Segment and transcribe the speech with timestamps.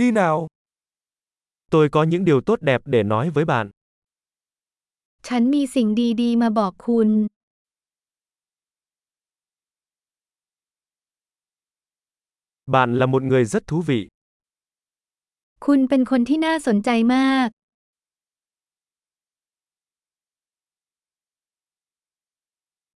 [0.00, 0.47] đi nào.
[1.69, 3.69] Tôi có những điều tốt đẹp để nói với bạn.
[5.27, 5.87] ฉันมีสิ่ง
[6.21, 7.09] ดีๆ มาบอกคุณ
[12.65, 14.01] Bạn là một người rất thú vị.
[15.65, 17.47] คุณเป็นคนที่น่าสนใจมาก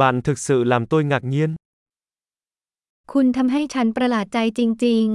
[0.00, 1.50] Bạn thực sự làm tôi ngạc nhiên.
[3.12, 5.06] คุณทำให้ฉันประหลาดใจจริง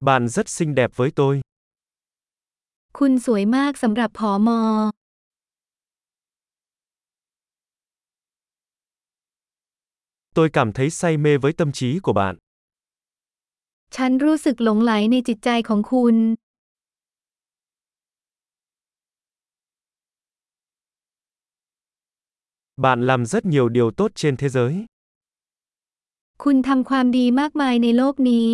[0.00, 1.40] Bạn rất xinh đẹp với tôi.
[1.42, 4.60] ๆ คุณสวยมากสำหรับผอมอ
[10.36, 12.34] Tôi cảm thấy say mê với tâm trí của bạn.
[13.96, 16.16] ฉันรู้สึกหลงไหลในจิตใจของคุณ
[22.84, 24.72] Bạn làm rất nhiều điều tốt trên thế giới.
[26.44, 28.50] คุณทำความดีมากมายในโลกนี้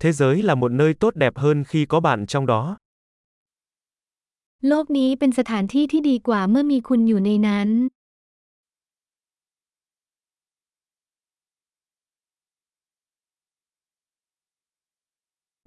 [0.00, 2.76] Thế giới là một nơi tốt đẹp hơn khi có bạn trong đó.
[4.68, 7.68] โลกนี้เป็นสถานที่ที่ดีกว่าเมื่อมีคุณอยู่ในนั้น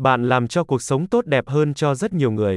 [0.05, 2.55] Bạn làm cho cuộc sống tốt đẹp hơn cho rất nhiều người.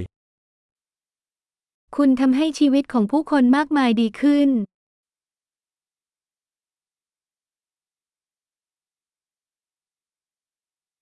[1.97, 4.49] คุณทำให้ชีวิตของผู้คนมากมายดีขึ้น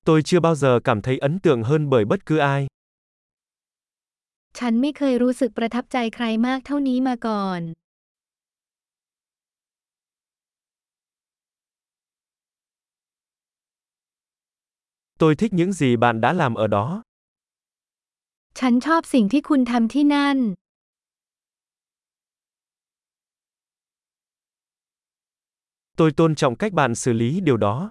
[0.04, 2.66] Tôi chưa bao giờ cảm thấy ấn tượng hơn bởi bất cứ ai.
[4.58, 7.60] ฉันไม่เคยรู้สึกประทับใจใครมากเท่านี้มาก่อน
[15.20, 17.02] Tôi thích những gì bạn đã làm ở đó.
[18.58, 20.38] ฉันชอบสิ่งที่คุณทำที่นั่น
[25.98, 27.90] Tôi tôn trọng cách bạn xử lý điều đó.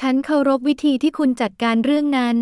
[0.00, 2.36] ฉันเคารพวิธีที่คุณจัดการเรื่องนั้น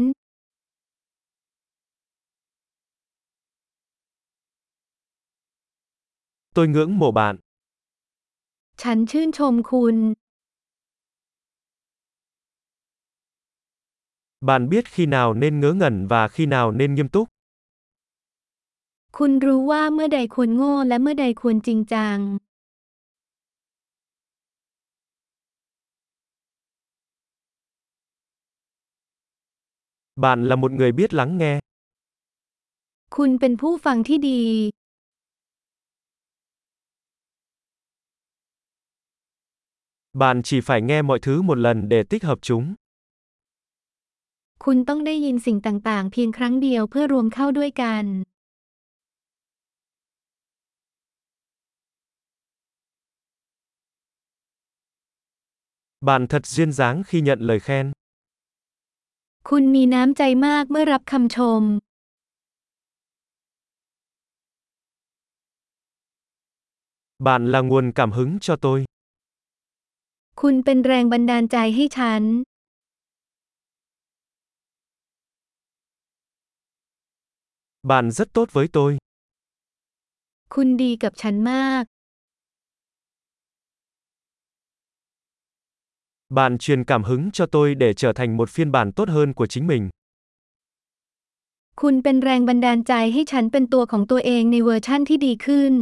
[6.57, 7.35] Tôi ngưỡng mộ bạn.
[8.83, 9.97] ฉันชื่นชมคุณ
[14.49, 17.27] Bạn biết khi nào nên ngớ ngẩn và khi nào nên nghiêm túc.
[19.19, 22.19] คุณรู้ว่าเมื่อใดควรโง่และเมื่อใดควรจริงจัง
[30.16, 31.60] Bạn là một người biết lắng nghe.
[33.16, 34.42] คุณเป็นผู้ฟังที่ดี
[40.22, 42.66] Bạn chỉ phải nghe mọi thứ một lần để tích hợp chúng.
[44.64, 48.06] คุณต้องได้ยินสิ่งต่างๆ เพียงครั้งเดียวเพื่อรวมเข้าด้วยกัน
[56.08, 57.92] Bạn thật duyên dáng khi nhận lời khen.
[59.49, 61.63] คุณมีน้ำใจมากเมื่อรับคำชม
[67.27, 68.79] Bạn là nguồn cảm hứng cho tôi.
[70.41, 72.23] คุณเป็นแรงบันดาลใจให้ฉัน
[77.91, 78.91] Bạn rất tốt với tôi.
[80.55, 81.85] คุณดีกับฉันมาก
[86.32, 89.48] Bạn truyền cảm hứng cho tôi để trở thành một phiên bản tốt hơn của
[89.48, 89.90] chính mình.
[91.82, 95.74] คุณเป็นแรงบันดาลใจให้ฉันเป็นตัวของตัวเองในเวอร์ชั่นที่ดีขึ้น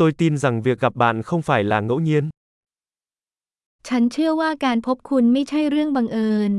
[0.00, 2.24] Tôi tin rằng việc gặp bạn không phải là ngẫu nhiên.
[3.88, 6.52] ฉันเชื่อว่าการพบคุณไม่ใช่เรื่องบังเอิญ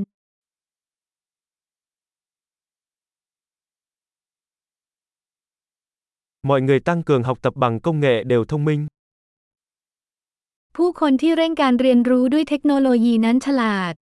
[6.48, 8.88] Mọi người tăng cường học tập bằng công nghệ đều thông minh.
[10.76, 13.94] ผู้คนที่เร่งการเรียนรู้ด้วยเทคโนโลยีนั้นฉลาด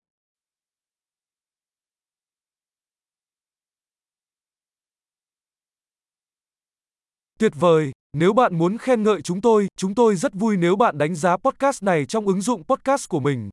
[7.38, 7.92] Tuyệt vời!
[8.12, 11.36] Nếu bạn muốn khen ngợi chúng tôi, chúng tôi rất vui nếu bạn đánh giá
[11.36, 13.50] podcast này trong ứng dụng podcast của mình.